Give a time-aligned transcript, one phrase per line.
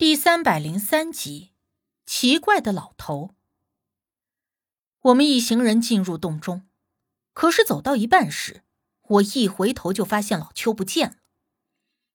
[0.00, 1.50] 第三百零三集，
[2.06, 3.34] 奇怪的老头。
[5.02, 6.66] 我们一行人进入洞中，
[7.34, 8.62] 可是走到一半时，
[9.02, 11.16] 我一回头就发现老邱不见了。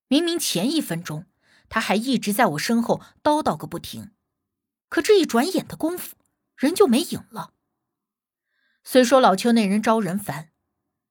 [0.07, 1.27] 明明前一分钟
[1.69, 4.09] 他还一直在我身后叨叨个不停，
[4.89, 6.15] 可这一转眼的功夫，
[6.55, 7.54] 人就没影了。
[8.83, 10.49] 虽说老邱那人招人烦，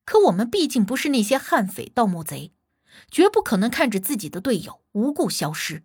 [0.04, 2.52] 可我们毕竟不是那些悍匪、盗墓贼，
[3.12, 5.84] 绝不可能看着自己的队友无故消失。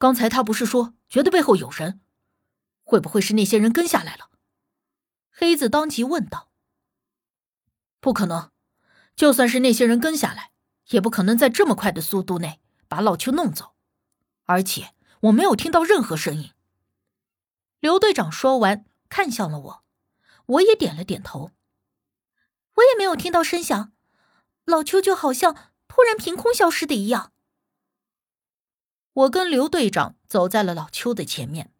[0.00, 2.00] 刚才他不是说觉得背后有人，
[2.84, 4.30] 会不会是那些人跟下来了？
[5.30, 6.50] 黑子当即问道。
[8.00, 8.50] 不可能，
[9.14, 10.52] 就算是那些人跟下来，
[10.88, 13.74] 也不可能在这么快的速度内把老邱弄走。
[14.46, 14.94] 而且
[15.24, 16.52] 我没有听到任何声音。
[17.78, 19.84] 刘队长说完，看向了我，
[20.46, 21.50] 我也点了点头。
[22.76, 23.92] 我也没有听到声响，
[24.64, 25.54] 老邱就好像
[25.86, 27.34] 突然凭空消失的一样。
[29.20, 31.72] 我跟刘队长走在了老邱的前面，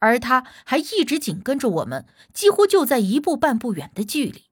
[0.00, 4.50] 而他还一直紧跟着我们，几乎就在一步半步远的距离。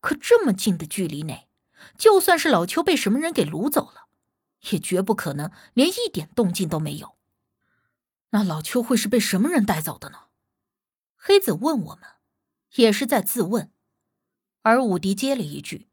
[0.00, 1.48] 可这么近的距离内，
[1.96, 4.08] 就算是老邱被什么人给掳走了，
[4.70, 7.16] 也绝不可能连一点动静都没有。
[8.30, 10.24] 那老邱会是被什么人带走的呢？
[11.16, 12.02] 黑子问我们，
[12.74, 13.70] 也是在自问。
[14.62, 15.88] 而武迪接了一句：“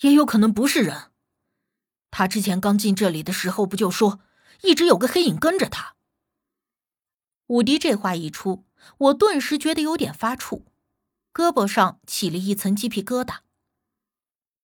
[0.00, 1.12] 也有可能不是人。
[2.10, 4.20] 他之前刚进这里的时候，不就说？”
[4.62, 5.96] 一直有个黑影跟着他。
[7.48, 8.64] 武迪这话一出，
[8.96, 10.62] 我顿时觉得有点发怵，
[11.32, 13.40] 胳膊上起了一层鸡皮疙瘩。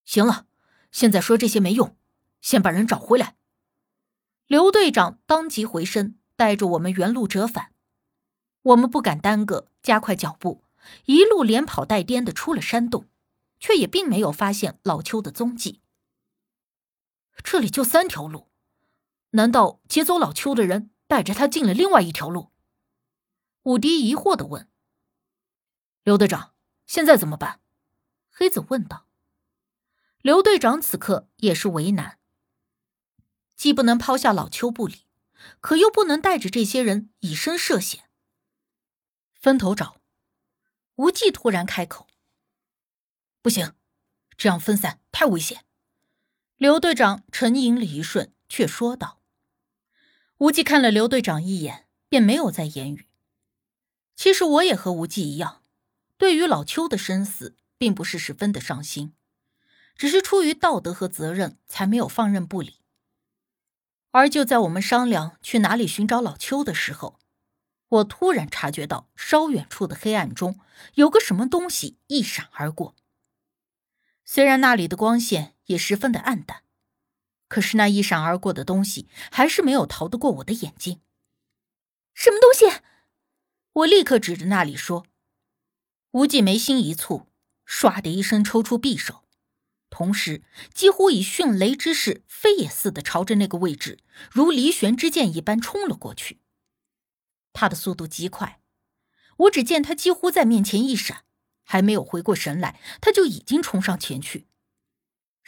[0.05, 0.47] 行了，
[0.91, 1.97] 现在说这些没用，
[2.41, 3.37] 先把人找回来。
[4.47, 7.73] 刘队长当即回身，带着我们原路折返。
[8.63, 10.65] 我们不敢耽搁，加快脚步，
[11.05, 13.07] 一路连跑带颠的出了山洞，
[13.59, 15.81] 却也并没有发现老邱的踪迹。
[17.45, 18.50] 这里就三条路。
[19.31, 22.51] 难道劫走老邱的人带着他进了另外一条路？
[23.63, 24.69] 武迪疑惑的问。
[26.03, 26.55] 刘队长，
[26.87, 27.61] 现在怎么办？
[28.31, 29.07] 黑子问道。
[30.21, 32.19] 刘队长此刻也是为难，
[33.55, 35.07] 既不能抛下老邱不理，
[35.61, 38.11] 可又不能带着这些人以身涉险。
[39.35, 40.01] 分头找。
[40.97, 42.07] 无忌突然开口。
[43.41, 43.75] 不行，
[44.37, 45.65] 这样分散太危险。
[46.57, 49.20] 刘队长沉吟了一瞬，却说道。
[50.41, 53.07] 无忌看了刘队长一眼，便没有再言语。
[54.17, 55.61] 其实我也和无忌一样，
[56.17, 59.13] 对于老邱的生死，并不是十分的伤心，
[59.95, 62.77] 只是出于道德和责任，才没有放任不理。
[64.13, 67.19] 而就在我们商量去哪里寻找老邱的时候，
[67.89, 70.59] 我突然察觉到稍远处的黑暗中
[70.95, 72.97] 有个什么东西一闪而过。
[74.25, 76.63] 虽然那里的光线也十分的暗淡。
[77.51, 81.01] 可是那一闪而过的东西还是没有逃得过我的眼睛。
[82.15, 82.81] 什么东西？
[83.73, 85.05] 我立刻指着那里说。
[86.13, 87.27] 无忌眉心一蹙，
[87.67, 89.25] 唰的一声抽出匕首，
[89.91, 93.99] 同时几乎以迅雷之势飞也似的朝着那个位置，
[94.31, 96.41] 如离弦之箭一般冲了过去。
[97.53, 98.61] 他的速度极快，
[99.39, 101.25] 我只见他几乎在面前一闪，
[101.65, 104.47] 还没有回过神来，他就已经冲上前去。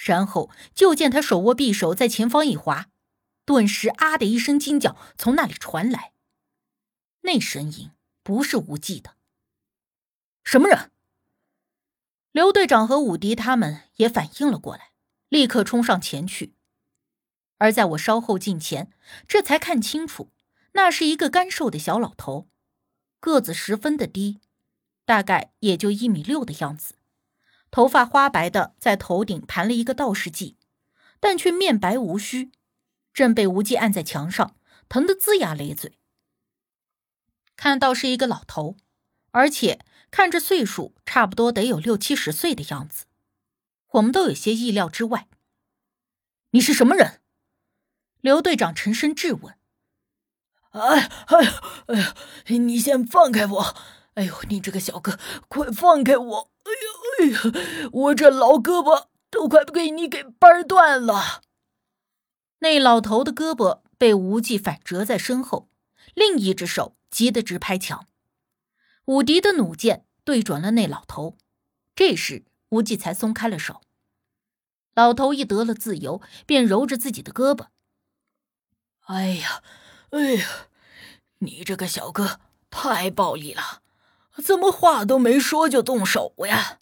[0.05, 2.89] 然后就见他手握匕首，在前方一划，
[3.45, 6.13] 顿时啊的一声惊叫从那里传来。
[7.21, 7.93] 那声音
[8.25, 9.17] 不是无忌的。
[10.43, 10.91] 什么人？
[12.33, 14.93] 刘队长和武迪他们也反应了过来，
[15.29, 16.55] 立刻冲上前去。
[17.59, 18.91] 而在我稍后近前，
[19.29, 20.33] 这才看清楚，
[20.73, 22.49] 那是一个干瘦的小老头，
[23.21, 24.41] 个子十分的低，
[25.05, 26.97] 大概也就一米六的样子。
[27.73, 30.57] 头发花白的，在头顶盘了一个道士髻，
[31.19, 32.53] 但却面白无须，
[33.15, 34.55] 正被无忌按在墙上，
[34.91, 35.99] 疼得龇牙咧嘴。
[37.57, 38.77] 看到是一个老头，
[39.31, 43.07] 而且看着岁数差不多得有六七十岁的样子，
[43.93, 45.27] 我们都有些意料之外。
[46.51, 47.23] 你是什么人？
[48.21, 49.57] 刘队长沉声质问。
[50.73, 51.55] 哎哎
[51.87, 52.15] 哎！
[52.59, 53.77] 你先放开我！
[54.15, 55.19] 哎呦，你这个小哥，
[55.49, 56.51] 快放开我！
[56.65, 61.43] 哎呀哎呀，我这老胳膊都快被你给掰断了。
[62.59, 65.69] 那老头的胳膊被无忌反折在身后，
[66.15, 68.07] 另一只手急得直拍墙。
[69.07, 71.37] 武迪的弩箭对准了那老头，
[71.97, 73.81] 这时无忌才松开了手。
[74.95, 77.69] 老头一得了自由，便揉着自己的胳膊。
[79.07, 79.63] 哎呀，
[80.11, 80.47] 哎呀，
[81.39, 82.39] 你这个小哥
[82.71, 83.82] 太暴力了。
[84.43, 86.81] 怎么话都没说就动手呀？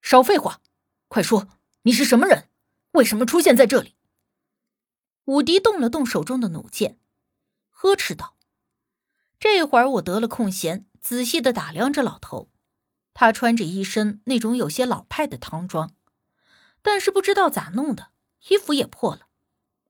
[0.00, 0.60] 少废话，
[1.08, 1.48] 快说，
[1.82, 2.48] 你是什么人？
[2.92, 3.96] 为什么出现在这里？
[5.24, 6.98] 武迪动了动手中的弩箭，
[7.70, 8.36] 呵斥道
[9.38, 12.50] ：“这会儿我得了空闲，仔细的打量着老头。
[13.14, 15.94] 他穿着一身那种有些老派的唐装，
[16.82, 18.10] 但是不知道咋弄的，
[18.48, 19.28] 衣服也破了，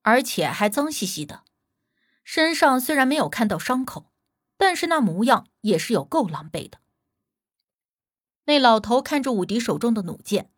[0.02, 1.42] 而且还脏兮兮的。
[2.22, 4.11] 身上虽然没有看到伤口，
[4.62, 6.78] 但是那模样也是有够狼狈的。”
[8.46, 10.52] 那老头看着武迪手中的弩箭，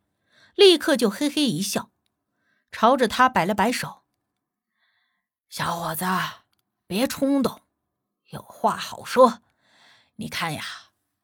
[0.54, 1.90] 立刻就嘿嘿一笑，
[2.70, 4.04] 朝着他摆了摆手。
[5.48, 6.04] 小伙子，
[6.86, 7.62] 别冲动，
[8.28, 9.42] 有话好说。
[10.16, 10.62] 你看呀，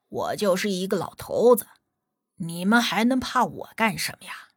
[0.09, 1.67] 我就是一个老头子，
[2.37, 4.49] 你们还能怕我干什么呀？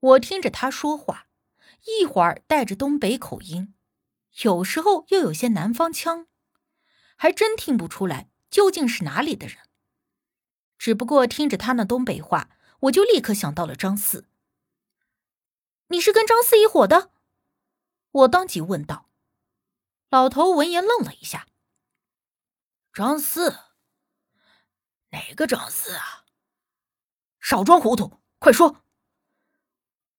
[0.00, 1.28] 我听着他说话，
[1.86, 3.74] 一会儿带着东北口音，
[4.42, 6.26] 有时候又有些南方腔，
[7.18, 9.58] 还真听不出来究竟是哪里的人。
[10.78, 12.48] 只不过听着他那东北话，
[12.82, 14.28] 我就立刻想到了张四。
[15.88, 17.10] 你是跟张四一伙的？
[18.12, 19.10] 我当即问道
[20.08, 21.48] ：“老头闻言愣了一下。
[22.92, 23.58] 张四？
[25.10, 26.24] 哪个张四啊？
[27.40, 28.84] 少装糊涂，快说！”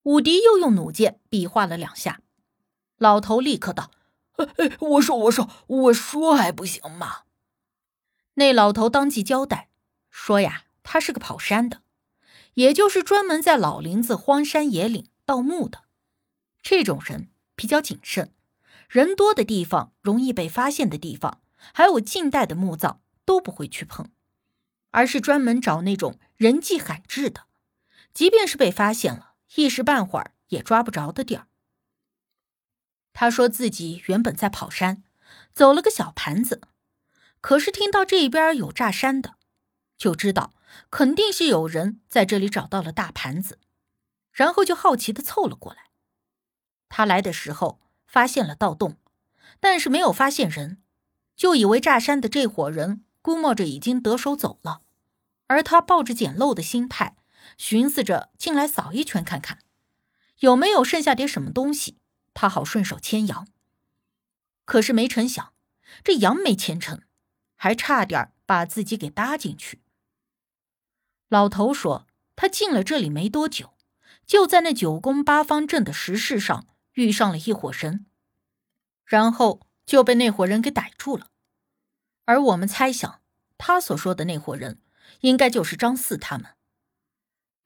[0.04, 2.22] 武迪又用弩箭比划了两下，
[2.96, 3.90] 老头立刻道
[4.80, 7.22] ：“我说，我说，我说还不行吗？”
[8.34, 9.68] 那老头当即交代
[10.10, 11.82] 说：“呀，他是个跑山的，
[12.54, 15.82] 也就是专门在老林子、荒山野岭盗墓的，
[16.62, 17.28] 这种人。”
[17.60, 18.32] 比较谨慎，
[18.88, 21.42] 人多的地方、容易被发现的地方，
[21.74, 24.06] 还有近代的墓葬都不会去碰，
[24.92, 27.42] 而是专门找那种人迹罕至的，
[28.14, 31.48] 即便是被发现了，一时半会儿也抓不着的地儿。
[33.20, 35.02] 他说自己原本在跑山，
[35.52, 36.62] 走了个小盘子，
[37.42, 39.34] 可是听到这边有炸山的，
[39.98, 40.54] 就知道
[40.88, 43.58] 肯定是有人在这里找到了大盘子，
[44.32, 45.90] 然后就好奇的凑了过来。
[46.88, 48.96] 他来的时候发现了盗洞，
[49.60, 50.78] 但是没有发现人，
[51.36, 54.80] 就以为炸山的这伙人估摸着已经得手走了，
[55.46, 57.16] 而他抱着捡漏的心态，
[57.58, 59.58] 寻思着进来扫一圈看看，
[60.38, 61.98] 有没有剩下点什么东西，
[62.34, 63.46] 他好顺手牵羊。
[64.64, 65.52] 可是没成想，
[66.02, 67.02] 这羊没牵成，
[67.56, 69.82] 还差点把自己给搭进去。
[71.28, 73.74] 老头说，他进了这里没多久，
[74.26, 76.66] 就在那九宫八方阵的石室上。
[76.94, 78.06] 遇上了一伙人，
[79.04, 81.28] 然后就被那伙人给逮住了。
[82.24, 83.22] 而我们猜想，
[83.56, 84.82] 他所说的那伙人，
[85.20, 86.56] 应该就是张四他们。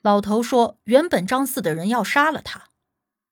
[0.03, 2.69] 老头说，原本张四的人要杀了他，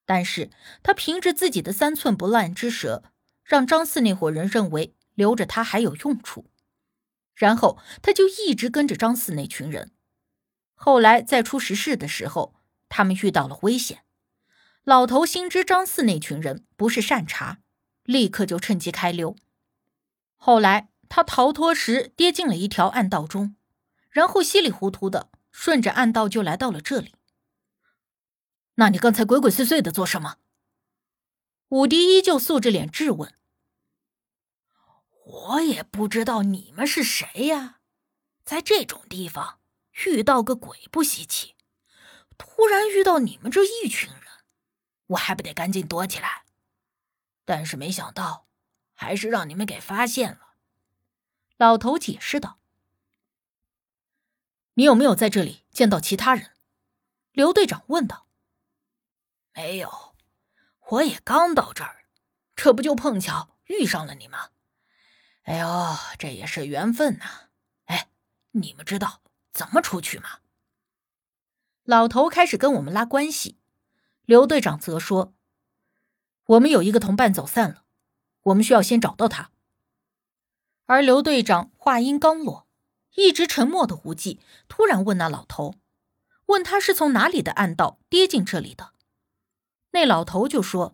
[0.04, 0.50] 但是
[0.82, 3.04] 他凭着自己的三寸不烂之舌，
[3.44, 6.50] 让张四那伙人认为留着他还有用处，
[7.34, 9.92] 然后他就一直跟着张四那群人。
[10.74, 12.54] 后来在出实事的时候，
[12.88, 14.02] 他们遇到了危险。
[14.84, 17.58] 老头心知张四那群人不是善茬，
[18.04, 19.36] 立刻就趁机开溜。
[20.34, 23.54] 后来他逃脱时跌进了一条暗道中，
[24.10, 27.14] 然后稀里糊涂的顺着暗道就来到了这里。
[28.74, 30.38] 那你刚才鬼鬼祟祟的做什么？
[31.68, 33.34] 武迪依旧素着脸质问。
[35.24, 37.80] 我也不知道你们是谁呀，
[38.44, 39.60] 在这种地方
[40.06, 41.54] 遇到个鬼不稀奇，
[42.36, 44.22] 突然遇到你们这一群人。
[45.08, 46.44] 我还不得赶紧躲起来，
[47.44, 48.46] 但是没想到，
[48.94, 50.54] 还是让你们给发现了。
[51.56, 52.58] 老头解释道
[54.74, 56.52] ：“你有没有在这里见到其他人？”
[57.32, 58.21] 刘队长问道。
[59.54, 60.14] “没有，
[60.90, 62.06] 我也刚到这儿，
[62.56, 64.48] 这不就碰巧遇上了你吗？
[65.42, 65.68] 哎呦，
[66.18, 67.50] 这也是缘分呐！
[67.86, 68.08] 哎，
[68.52, 69.20] 你们知道
[69.52, 70.38] 怎么出去吗？”
[71.84, 73.58] 老头开始跟我们拉关系。
[74.24, 75.34] 刘队长则说
[76.46, 77.84] ：“我们有一个同伴走散了，
[78.44, 79.50] 我们需要先找到他。”
[80.86, 82.68] 而刘队长话音刚落，
[83.16, 85.74] 一直沉默的无忌突然问那老头
[86.46, 88.91] ：“问他是从哪里的暗道跌进这里的？”
[89.92, 90.92] 那老头就说：“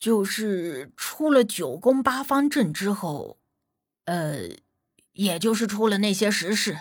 [0.00, 3.38] 就是出了九宫八方阵之后，
[4.06, 4.48] 呃，
[5.12, 6.80] 也就是出了那些石室，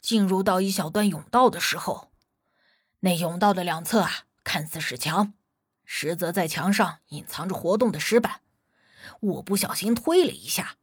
[0.00, 2.12] 进入到一小段甬道的时候，
[3.00, 5.32] 那甬道的两侧啊。”看似是墙，
[5.86, 8.42] 实则在墙上隐藏着活动的石板。
[9.20, 10.76] 我不小心推了一下，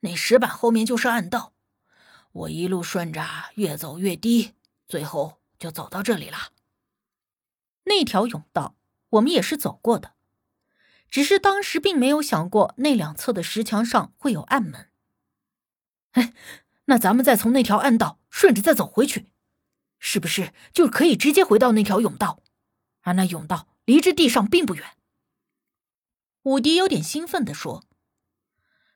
[0.00, 1.52] 那石板后面就是暗道。
[2.30, 4.54] 我一路顺着越走越低，
[4.86, 6.52] 最后就走到这里了。
[7.86, 8.76] 那条甬道
[9.10, 10.14] 我们也是走过的，
[11.10, 14.90] 只是当时并没有想过那两侧的石墙上会有暗门。
[16.12, 16.32] 哎，
[16.86, 19.30] 那咱们再从那条暗道顺着再走回去，
[19.98, 22.42] 是不是就可以直接回到那条甬道？
[23.02, 24.96] 而那甬道离这地上并不远。
[26.42, 27.84] 武迪有点兴奋地说。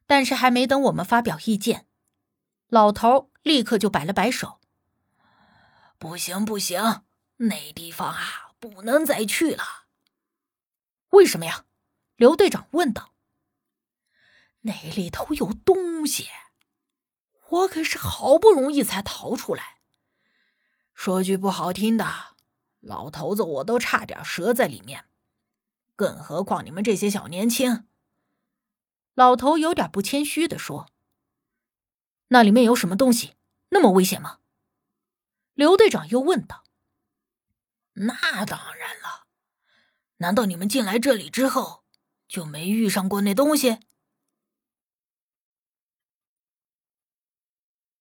[0.04, 1.86] 但是还没等我们发表意见，
[2.68, 4.60] 老头立刻就摆了摆手
[5.96, 7.04] ：“不行，不行，
[7.36, 9.81] 那地方啊，不能再去了。
[11.12, 11.64] ”“为什么呀？”
[12.16, 13.14] 刘队长问道。
[14.62, 16.28] “那里头有东西，
[17.48, 19.78] 我可是好不容易才逃出来。
[20.94, 22.36] 说句不好听的，
[22.80, 25.06] 老头子我都差点折在里面，
[25.96, 27.88] 更何况你们这些小年轻。”
[29.14, 30.90] 老头有点不谦虚的说
[32.28, 33.34] ：“那里面有什么东西？
[33.70, 34.38] 那么危险吗？”
[35.54, 36.64] 刘队长又问道。
[37.94, 39.21] “那当然了，
[40.22, 41.82] 难道你们进来这里之后
[42.28, 43.78] 就没遇上过那东西？”